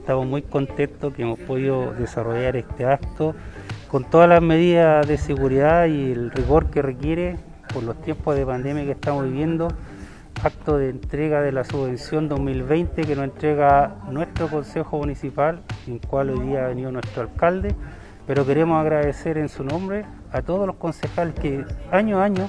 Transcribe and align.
estamos 0.00 0.26
muy 0.26 0.40
contentos 0.40 1.12
que 1.12 1.22
hemos 1.22 1.38
podido 1.38 1.92
desarrollar 1.92 2.56
este 2.56 2.86
acto 2.86 3.34
con 3.90 4.04
todas 4.04 4.30
las 4.30 4.40
medidas 4.40 5.06
de 5.06 5.18
seguridad 5.18 5.86
y 5.86 6.12
el 6.12 6.30
rigor 6.30 6.70
que 6.70 6.80
requiere 6.80 7.36
por 7.72 7.82
los 7.82 8.00
tiempos 8.00 8.34
de 8.34 8.46
pandemia 8.46 8.84
que 8.84 8.92
estamos 8.92 9.24
viviendo. 9.24 9.68
Acto 10.42 10.78
de 10.78 10.88
entrega 10.88 11.42
de 11.42 11.52
la 11.52 11.64
subvención 11.64 12.30
2020 12.30 13.02
que 13.02 13.14
nos 13.14 13.24
entrega 13.24 13.96
nuestro 14.10 14.48
Consejo 14.48 14.96
Municipal, 14.96 15.60
en 15.86 15.98
cual 15.98 16.30
hoy 16.30 16.40
día 16.46 16.64
ha 16.64 16.68
venido 16.68 16.90
nuestro 16.90 17.22
alcalde, 17.22 17.74
pero 18.26 18.46
queremos 18.46 18.80
agradecer 18.80 19.36
en 19.36 19.50
su 19.50 19.64
nombre 19.64 20.06
a 20.32 20.40
todos 20.40 20.66
los 20.66 20.76
concejales 20.76 21.34
que 21.34 21.62
año 21.90 22.20
a 22.20 22.24
año 22.24 22.48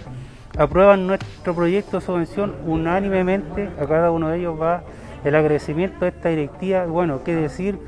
aprueban 0.58 1.06
nuestro 1.06 1.54
proyecto 1.54 2.00
de 2.00 2.06
subvención 2.06 2.56
unánimemente, 2.66 3.70
a 3.78 3.86
cada 3.86 4.10
uno 4.10 4.30
de 4.30 4.40
ellos 4.40 4.60
va 4.60 4.84
el 5.24 5.36
agradecimiento 5.36 6.06
de 6.06 6.10
esta 6.10 6.30
directiva. 6.30 6.86
Bueno, 6.86 7.24
qué 7.24 7.36
decir 7.36 7.80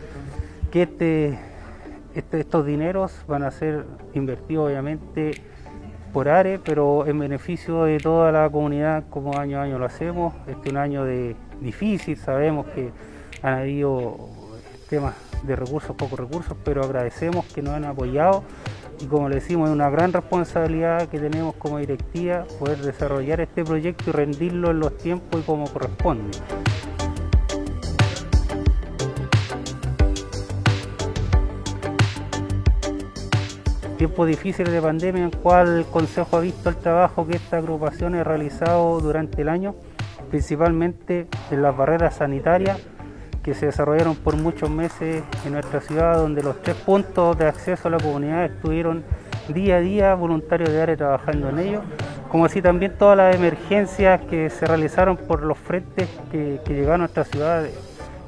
que 0.71 0.83
este, 0.83 1.39
este, 2.15 2.39
estos 2.39 2.65
dineros 2.65 3.23
van 3.27 3.43
a 3.43 3.51
ser 3.51 3.85
invertidos 4.13 4.67
obviamente 4.67 5.41
por 6.13 6.29
ARE, 6.29 6.59
pero 6.63 7.07
en 7.07 7.17
beneficio 7.17 7.85
de 7.85 7.97
toda 7.97 8.31
la 8.31 8.49
comunidad 8.49 9.03
como 9.09 9.37
año 9.37 9.59
a 9.59 9.63
año 9.63 9.79
lo 9.79 9.85
hacemos. 9.85 10.33
Este 10.47 10.67
es 10.67 10.71
un 10.71 10.77
año 10.77 11.05
de 11.05 11.35
difícil, 11.59 12.17
sabemos 12.17 12.67
que 12.67 12.91
han 13.41 13.55
habido 13.55 14.29
temas 14.89 15.15
de 15.43 15.55
recursos, 15.55 15.95
pocos 15.95 16.19
recursos, 16.19 16.55
pero 16.63 16.83
agradecemos 16.83 17.45
que 17.47 17.61
nos 17.61 17.73
han 17.73 17.85
apoyado 17.85 18.43
y 18.99 19.05
como 19.05 19.27
le 19.27 19.35
decimos, 19.35 19.69
es 19.69 19.75
una 19.75 19.89
gran 19.89 20.13
responsabilidad 20.13 21.09
que 21.09 21.19
tenemos 21.19 21.55
como 21.55 21.79
directiva 21.79 22.45
poder 22.59 22.77
desarrollar 22.77 23.41
este 23.41 23.63
proyecto 23.63 24.09
y 24.09 24.13
rendirlo 24.13 24.71
en 24.71 24.79
los 24.79 24.97
tiempos 24.97 25.41
y 25.41 25.43
como 25.43 25.65
corresponde. 25.67 26.37
Tiempos 34.03 34.27
difíciles 34.27 34.73
de 34.73 34.81
pandemia 34.81 35.23
el 35.23 35.85
Consejo 35.85 36.35
ha 36.35 36.41
visto 36.41 36.67
el 36.67 36.75
trabajo 36.75 37.25
que 37.25 37.37
esta 37.37 37.55
agrupación 37.55 38.15
ha 38.15 38.23
realizado 38.25 38.99
durante 38.99 39.43
el 39.43 39.47
año, 39.47 39.75
principalmente 40.29 41.27
en 41.51 41.61
las 41.61 41.77
barreras 41.77 42.15
sanitarias 42.15 42.81
que 43.41 43.53
se 43.53 43.67
desarrollaron 43.67 44.17
por 44.17 44.35
muchos 44.35 44.69
meses 44.69 45.23
en 45.45 45.53
nuestra 45.53 45.79
ciudad, 45.79 46.17
donde 46.17 46.43
los 46.43 46.61
tres 46.61 46.75
puntos 46.75 47.37
de 47.37 47.47
acceso 47.47 47.87
a 47.87 47.91
la 47.91 47.97
comunidad 47.97 48.43
estuvieron 48.43 49.05
día 49.47 49.77
a 49.77 49.79
día 49.79 50.15
voluntarios 50.15 50.69
de 50.69 50.81
área 50.81 50.97
trabajando 50.97 51.47
en 51.47 51.59
ellos, 51.59 51.83
como 52.29 52.43
así 52.43 52.61
también 52.61 52.97
todas 52.97 53.15
las 53.15 53.33
emergencias 53.33 54.19
que 54.29 54.49
se 54.49 54.67
realizaron 54.67 55.15
por 55.15 55.43
los 55.43 55.57
frentes 55.57 56.09
que, 56.29 56.59
llegaron 56.67 56.95
a 56.95 56.97
nuestra 56.97 57.23
ciudad, 57.23 57.65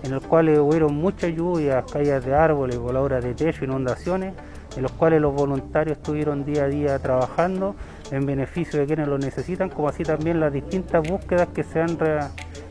en 0.04 0.12
los 0.12 0.24
cuales 0.24 0.58
hubieron 0.58 0.96
muchas 0.96 1.36
lluvias, 1.36 1.84
caídas 1.92 2.24
de 2.24 2.34
árboles, 2.34 2.78
voladoras 2.78 3.22
de 3.22 3.34
techo, 3.34 3.66
inundaciones, 3.66 4.36
en 4.76 4.82
los 4.82 4.92
cuales 4.92 5.22
los 5.22 5.34
voluntarios 5.34 5.98
estuvieron 5.98 6.46
día 6.46 6.66
a 6.66 6.68
día 6.68 7.00
trabajando 7.00 7.76
en 8.12 8.26
beneficio 8.26 8.80
de 8.80 8.86
quienes 8.86 9.08
lo 9.08 9.18
necesitan, 9.18 9.70
como 9.70 9.90
así 9.90 10.04
también 10.04 10.40
las 10.40 10.54
distintas 10.54 11.08
búsquedas 11.08 11.48
que 11.50 11.64
se 11.64 11.82
han 11.82 11.98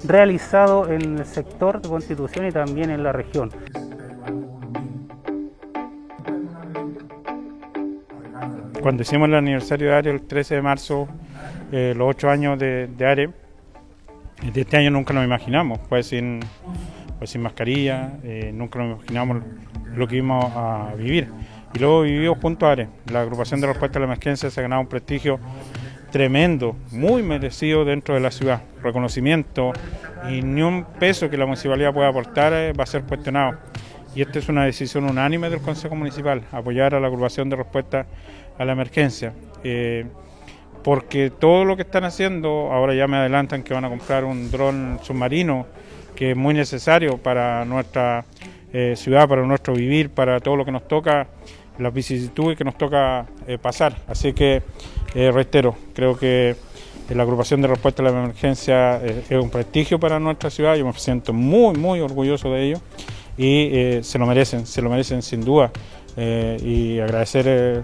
realizado 0.06 0.91
en 0.91 1.19
el 1.19 1.27
sector 1.27 1.80
de 1.80 1.88
Constitución 1.88 2.46
y 2.46 2.52
también 2.52 2.91
en 2.91 3.02
la 3.02 3.12
región. 3.12 3.50
Cuando 8.80 9.02
hicimos 9.02 9.28
el 9.28 9.34
aniversario 9.34 9.89
de 9.89 9.94
ARE 9.94 10.11
el 10.11 10.22
13 10.22 10.56
de 10.56 10.62
marzo, 10.62 11.08
eh, 11.72 11.94
los 11.96 12.11
ocho 12.11 12.28
años 12.28 12.58
de, 12.58 12.86
de, 12.86 13.06
ARE, 13.06 13.30
de 14.52 14.61
este 14.61 14.77
año 14.77 14.91
nunca 14.91 15.14
nos 15.14 15.24
imaginamos, 15.24 15.80
fue 15.89 16.02
sin, 16.02 16.41
sin 17.24 17.41
mascarilla, 17.41 18.18
eh, 18.22 18.52
nunca 18.55 18.78
nos 18.78 18.98
imaginamos 18.98 19.42
lo 19.95 20.07
que 20.07 20.17
íbamos 20.17 20.52
a 20.55 20.92
vivir. 20.98 21.28
Y 21.74 21.79
luego 21.79 22.02
vivió 22.02 22.35
junto 22.36 22.67
a 22.67 22.73
ARE. 22.73 22.89
La 23.11 23.23
agrupación 23.23 23.61
de 23.61 23.67
respuesta 23.67 23.98
a 23.98 24.01
la 24.01 24.07
emergencia 24.07 24.51
se 24.51 24.61
ha 24.61 24.62
ganado 24.62 24.83
un 24.83 24.89
prestigio 24.89 25.40
tremendo, 26.12 26.77
muy 26.92 27.24
merecido 27.24 27.85
dentro 27.85 28.14
de 28.14 28.20
la 28.20 28.30
ciudad. 28.30 28.62
Reconocimiento 28.83 29.73
y 30.30 30.42
ni 30.42 30.63
un 30.63 30.84
peso 30.84 31.29
que 31.29 31.36
la 31.36 31.46
municipalidad 31.46 31.92
pueda 31.92 32.08
aportar 32.08 32.52
eh, 32.52 32.73
va 32.73 32.84
a 32.84 32.86
ser 32.86 33.02
cuestionado. 33.02 33.58
Y 34.14 34.23
esta 34.23 34.39
es 34.39 34.48
una 34.48 34.64
decisión 34.64 35.05
unánime 35.05 35.51
del 35.51 35.61
Consejo 35.61 35.96
Municipal, 35.96 36.42
apoyar 36.52 36.95
a 36.95 37.01
la 37.01 37.08
agrupación 37.08 37.51
de 37.51 37.57
respuesta 37.57 38.07
a 38.57 38.64
la 38.64 38.73
emergencia. 38.73 39.33
Eh, 39.64 40.07
porque 40.84 41.30
todo 41.30 41.64
lo 41.64 41.74
que 41.74 41.83
están 41.83 42.05
haciendo, 42.05 42.70
ahora 42.70 42.95
ya 42.95 43.08
me 43.08 43.17
adelantan 43.17 43.64
que 43.64 43.74
van 43.74 43.84
a 43.84 43.89
comprar 43.89 44.24
un 44.24 44.51
dron 44.52 45.01
submarino, 45.02 45.67
que 46.14 46.30
es 46.30 46.36
muy 46.36 46.55
necesario 46.55 47.18
para 47.18 47.64
nuestra 47.64 48.24
eh, 48.73 48.95
ciudad, 48.96 49.29
para 49.29 49.42
nuestro 49.42 49.74
vivir, 49.74 50.11
para 50.11 50.39
todo 50.40 50.57
lo 50.57 50.64
que 50.64 50.70
nos 50.70 50.86
toca, 50.86 51.27
las 51.79 51.92
vicisitudes 51.92 52.57
que 52.57 52.64
nos 52.64 52.77
toca 52.79 53.27
pasar. 53.62 53.96
Así 54.07 54.33
que 54.33 54.62
eh, 55.14 55.30
reitero, 55.30 55.77
creo 55.95 56.17
que 56.17 56.57
la 57.08 57.23
agrupación 57.23 57.62
de 57.62 57.68
respuesta 57.68 58.02
a 58.02 58.07
la 58.07 58.11
emergencia 58.11 58.96
eh, 58.96 59.23
es 59.29 59.40
un 59.40 59.48
prestigio 59.48 60.01
para 60.01 60.18
nuestra 60.18 60.51
ciudad, 60.51 60.74
yo 60.74 60.84
me 60.84 60.92
siento 60.95 61.33
muy, 61.33 61.77
muy 61.77 62.01
orgulloso 62.01 62.51
de 62.51 62.64
ello 62.64 62.79
y 63.36 63.68
eh, 63.73 64.01
se 64.02 64.18
lo 64.18 64.27
merecen, 64.27 64.67
se 64.67 64.83
lo 64.83 64.90
merecen 64.90 65.23
sin 65.23 65.45
duda. 65.45 65.70
y 66.17 67.01
agradecer 67.01 67.83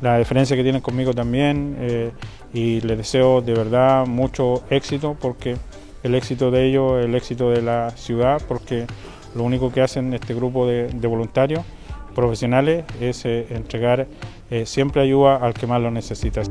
la 0.00 0.16
diferencia 0.16 0.56
que 0.56 0.62
tienen 0.62 0.80
conmigo 0.80 1.12
también 1.12 1.76
y 2.54 2.80
les 2.80 2.96
deseo 2.96 3.42
de 3.42 3.52
verdad 3.52 4.06
mucho 4.06 4.62
éxito 4.70 5.14
porque 5.20 5.56
el 6.02 6.14
éxito 6.14 6.50
de 6.50 6.66
ellos, 6.66 7.04
el 7.04 7.14
éxito 7.14 7.50
de 7.50 7.60
la 7.60 7.90
ciudad, 7.90 8.40
porque 8.48 8.86
lo 9.34 9.42
único 9.42 9.70
que 9.70 9.82
hacen 9.82 10.14
este 10.14 10.32
grupo 10.32 10.66
de 10.66 11.06
voluntarios 11.06 11.66
profesionales 12.14 12.84
es 13.00 13.24
entregar 13.24 14.06
eh, 14.50 14.66
siempre 14.66 15.02
ayuda 15.02 15.36
al 15.36 15.54
que 15.54 15.66
más 15.66 15.80
lo 15.80 15.90
necesita. 15.90 16.42